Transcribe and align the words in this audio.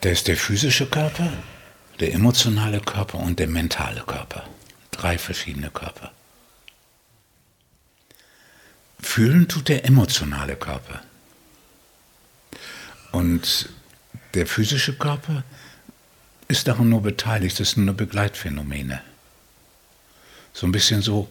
Da 0.00 0.10
ist 0.10 0.28
der 0.28 0.36
physische 0.36 0.86
Körper, 0.86 1.32
der 1.98 2.12
emotionale 2.14 2.80
Körper 2.80 3.18
und 3.18 3.38
der 3.38 3.48
mentale 3.48 4.02
Körper. 4.02 4.48
Drei 4.92 5.18
verschiedene 5.18 5.70
Körper. 5.70 6.12
Fühlen 9.00 9.48
tut 9.48 9.68
der 9.68 9.84
emotionale 9.84 10.56
Körper. 10.56 11.02
Und 13.10 13.68
der 14.34 14.46
physische 14.46 14.96
Körper 14.96 15.42
ist 16.46 16.68
daran 16.68 16.88
nur 16.88 17.02
beteiligt, 17.02 17.58
das 17.58 17.72
sind 17.72 17.84
nur 17.84 17.94
Begleitphänomene. 17.94 19.02
So 20.52 20.66
ein 20.66 20.72
bisschen 20.72 21.02
so, 21.02 21.28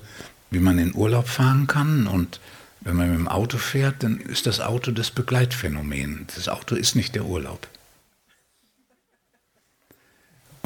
wie 0.49 0.59
man 0.59 0.79
in 0.79 0.95
Urlaub 0.95 1.27
fahren 1.27 1.67
kann 1.67 2.07
und 2.07 2.39
wenn 2.81 2.95
man 2.95 3.09
mit 3.09 3.19
dem 3.19 3.27
Auto 3.27 3.57
fährt, 3.57 4.03
dann 4.03 4.19
ist 4.19 4.45
das 4.45 4.59
Auto 4.59 4.91
das 4.91 5.11
Begleitphänomen. 5.11 6.27
Das 6.35 6.47
Auto 6.47 6.75
ist 6.75 6.95
nicht 6.95 7.15
der 7.15 7.25
Urlaub. 7.25 7.67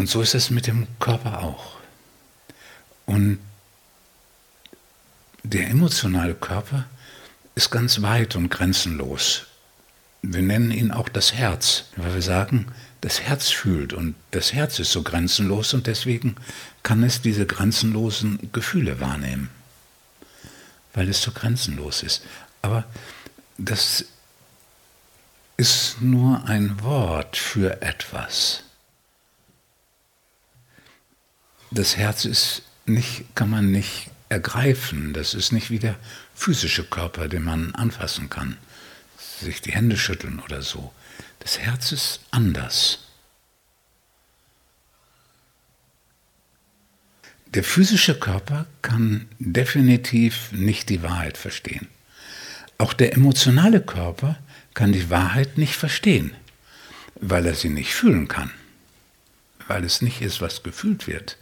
Und 0.01 0.07
so 0.07 0.23
ist 0.23 0.33
es 0.33 0.49
mit 0.49 0.65
dem 0.65 0.87
Körper 0.97 1.43
auch. 1.43 1.75
Und 3.05 3.37
der 5.43 5.69
emotionale 5.69 6.33
Körper 6.33 6.85
ist 7.53 7.69
ganz 7.69 8.01
weit 8.01 8.35
und 8.35 8.49
grenzenlos. 8.49 9.45
Wir 10.23 10.41
nennen 10.41 10.71
ihn 10.71 10.89
auch 10.89 11.07
das 11.07 11.33
Herz, 11.33 11.83
weil 11.97 12.15
wir 12.15 12.23
sagen, 12.23 12.65
das 13.01 13.21
Herz 13.21 13.51
fühlt 13.51 13.93
und 13.93 14.15
das 14.31 14.53
Herz 14.53 14.79
ist 14.79 14.91
so 14.91 15.03
grenzenlos 15.03 15.75
und 15.75 15.85
deswegen 15.85 16.35
kann 16.81 17.03
es 17.03 17.21
diese 17.21 17.45
grenzenlosen 17.45 18.51
Gefühle 18.51 18.99
wahrnehmen, 19.01 19.51
weil 20.95 21.09
es 21.09 21.21
so 21.21 21.29
grenzenlos 21.31 22.01
ist. 22.01 22.23
Aber 22.63 22.85
das 23.59 24.05
ist 25.57 26.01
nur 26.01 26.43
ein 26.45 26.81
Wort 26.81 27.37
für 27.37 27.83
etwas. 27.83 28.63
Das 31.71 31.95
Herz 31.95 32.25
ist 32.25 32.63
nicht, 32.85 33.33
kann 33.33 33.49
man 33.49 33.71
nicht 33.71 34.11
ergreifen. 34.27 35.13
Das 35.13 35.33
ist 35.33 35.51
nicht 35.51 35.69
wie 35.69 35.79
der 35.79 35.95
physische 36.35 36.83
Körper, 36.83 37.29
den 37.29 37.43
man 37.43 37.73
anfassen 37.75 38.29
kann, 38.29 38.57
sich 39.39 39.61
die 39.61 39.71
Hände 39.71 39.97
schütteln 39.97 40.39
oder 40.39 40.61
so. 40.61 40.93
Das 41.39 41.59
Herz 41.59 41.93
ist 41.93 42.19
anders. 42.29 42.99
Der 47.53 47.63
physische 47.63 48.17
Körper 48.17 48.65
kann 48.81 49.27
definitiv 49.39 50.51
nicht 50.51 50.89
die 50.89 51.03
Wahrheit 51.03 51.37
verstehen. 51.37 51.87
Auch 52.77 52.93
der 52.93 53.13
emotionale 53.13 53.81
Körper 53.81 54.37
kann 54.73 54.91
die 54.91 55.09
Wahrheit 55.09 55.57
nicht 55.57 55.75
verstehen, 55.75 56.33
weil 57.15 57.45
er 57.45 57.55
sie 57.55 57.69
nicht 57.69 57.93
fühlen 57.93 58.27
kann, 58.27 58.51
weil 59.67 59.83
es 59.83 60.01
nicht 60.01 60.21
ist, 60.21 60.41
was 60.41 60.63
gefühlt 60.63 61.07
wird. 61.07 61.37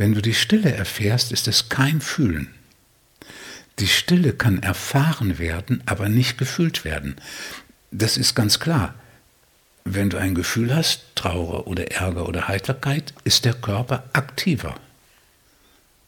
Wenn 0.00 0.14
du 0.14 0.22
die 0.22 0.32
Stille 0.32 0.72
erfährst, 0.72 1.30
ist 1.30 1.46
es 1.46 1.68
kein 1.68 2.00
Fühlen. 2.00 2.48
Die 3.80 3.86
Stille 3.86 4.32
kann 4.32 4.62
erfahren 4.62 5.38
werden, 5.38 5.82
aber 5.84 6.08
nicht 6.08 6.38
gefühlt 6.38 6.86
werden. 6.86 7.16
Das 7.90 8.16
ist 8.16 8.34
ganz 8.34 8.60
klar. 8.60 8.94
Wenn 9.84 10.08
du 10.08 10.16
ein 10.16 10.34
Gefühl 10.34 10.74
hast, 10.74 11.02
Trauer 11.16 11.66
oder 11.66 11.90
Ärger 11.90 12.26
oder 12.26 12.48
Heiterkeit, 12.48 13.12
ist 13.24 13.44
der 13.44 13.52
Körper 13.52 14.04
aktiver. 14.14 14.80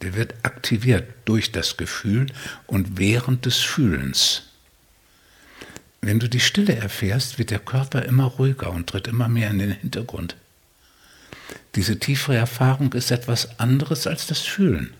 Der 0.00 0.14
wird 0.14 0.36
aktiviert 0.42 1.12
durch 1.26 1.52
das 1.52 1.76
Gefühl 1.76 2.28
und 2.66 2.98
während 2.98 3.44
des 3.44 3.58
Fühlens. 3.58 4.44
Wenn 6.00 6.18
du 6.18 6.30
die 6.30 6.40
Stille 6.40 6.76
erfährst, 6.76 7.38
wird 7.38 7.50
der 7.50 7.58
Körper 7.58 8.06
immer 8.06 8.24
ruhiger 8.24 8.70
und 8.70 8.88
tritt 8.88 9.06
immer 9.06 9.28
mehr 9.28 9.50
in 9.50 9.58
den 9.58 9.72
Hintergrund. 9.72 10.36
Diese 11.74 11.98
tiefere 11.98 12.36
Erfahrung 12.36 12.92
ist 12.92 13.10
etwas 13.10 13.58
anderes 13.58 14.06
als 14.06 14.26
das 14.26 14.40
Fühlen, 14.40 14.92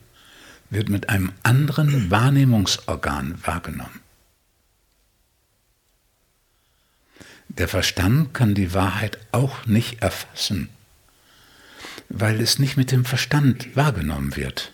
wird 0.70 0.88
mit 0.88 1.09
einem 1.09 1.32
anderen 1.43 2.10
Wahrnehmungsorgan 2.10 3.38
wahrgenommen. 3.44 4.00
Der 7.48 7.69
Verstand 7.69 8.32
kann 8.32 8.54
die 8.54 8.72
Wahrheit 8.72 9.19
auch 9.31 9.66
nicht 9.66 10.00
erfassen, 10.00 10.70
weil 12.09 12.41
es 12.41 12.59
nicht 12.59 12.78
mit 12.78 12.91
dem 12.91 13.04
Verstand 13.04 13.76
wahrgenommen 13.76 14.37
wird. 14.37 14.72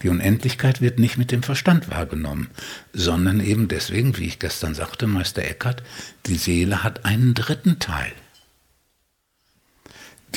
Die 0.00 0.08
Unendlichkeit 0.08 0.80
wird 0.80 0.98
nicht 0.98 1.18
mit 1.18 1.30
dem 1.30 1.42
Verstand 1.42 1.90
wahrgenommen, 1.90 2.48
sondern 2.94 3.40
eben 3.40 3.68
deswegen, 3.68 4.16
wie 4.16 4.26
ich 4.26 4.38
gestern 4.38 4.74
sagte, 4.74 5.06
Meister 5.06 5.42
Eckhart, 5.42 5.82
die 6.26 6.36
Seele 6.36 6.82
hat 6.82 7.04
einen 7.04 7.34
dritten 7.34 7.78
Teil. 7.78 8.12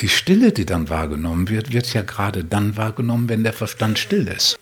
Die 0.00 0.08
Stille, 0.08 0.52
die 0.52 0.64
dann 0.64 0.88
wahrgenommen 0.88 1.48
wird, 1.48 1.72
wird 1.72 1.92
ja 1.92 2.02
gerade 2.02 2.44
dann 2.44 2.76
wahrgenommen, 2.76 3.28
wenn 3.28 3.42
der 3.42 3.52
Verstand 3.52 3.98
still 3.98 4.28
ist. 4.28 4.58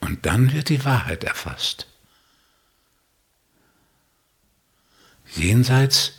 Und 0.00 0.26
dann 0.26 0.52
wird 0.52 0.68
die 0.68 0.84
Wahrheit 0.84 1.24
erfasst. 1.24 1.86
Jenseits 5.34 6.12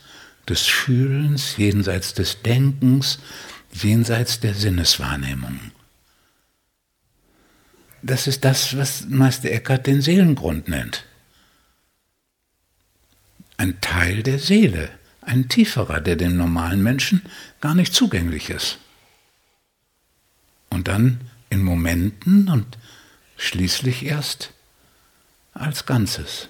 des 0.50 0.64
Fühlens, 0.64 1.58
jenseits 1.58 2.14
des 2.14 2.42
Denkens, 2.42 3.20
jenseits 3.72 4.40
der 4.40 4.56
Sinneswahrnehmung. 4.56 5.59
Das 8.02 8.28
ist 8.28 8.44
das, 8.46 8.76
was 8.78 9.06
Meister 9.08 9.52
Eckhart 9.52 9.86
den 9.86 10.02
Seelengrund 10.02 10.68
nennt 10.68 11.06
ein 13.57 13.81
Teil 13.81 14.23
der 14.23 14.40
Seele, 14.40 14.90
ein 15.22 15.50
tieferer, 15.50 16.00
der 16.00 16.16
dem 16.16 16.38
normalen 16.38 16.81
Menschen 16.81 17.23
gar 17.59 17.75
nicht 17.75 17.94
zugänglich 17.94 18.50
ist. 18.50 18.78
Und 20.69 20.88
dann 20.88 21.22
in 21.50 21.63
Momenten 21.63 22.50
und 22.50 22.78
schließlich 23.38 24.06
erst 24.06 24.53
als 25.53 25.85
Ganzes. 25.85 26.50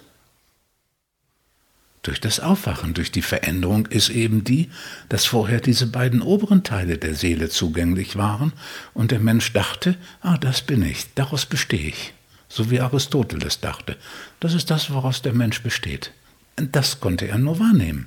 Durch 2.02 2.20
das 2.20 2.40
Aufwachen, 2.40 2.94
durch 2.94 3.10
die 3.10 3.22
Veränderung 3.22 3.86
ist 3.86 4.08
eben 4.08 4.44
die, 4.44 4.70
dass 5.08 5.26
vorher 5.26 5.60
diese 5.60 5.86
beiden 5.86 6.22
oberen 6.22 6.62
Teile 6.62 6.96
der 6.96 7.14
Seele 7.14 7.48
zugänglich 7.48 8.16
waren 8.16 8.52
und 8.94 9.10
der 9.10 9.18
Mensch 9.18 9.52
dachte, 9.52 9.96
ah, 10.20 10.38
das 10.38 10.62
bin 10.62 10.82
ich, 10.82 11.12
daraus 11.14 11.44
bestehe 11.44 11.88
ich. 11.88 12.14
So 12.48 12.70
wie 12.70 12.80
Aristoteles 12.80 13.60
dachte. 13.60 13.96
Das 14.40 14.54
ist 14.54 14.70
das, 14.70 14.90
woraus 14.90 15.20
der 15.20 15.34
Mensch 15.34 15.62
besteht. 15.62 16.12
Das 16.60 17.00
konnte 17.00 17.28
er 17.28 17.38
nur 17.38 17.58
wahrnehmen. 17.60 18.06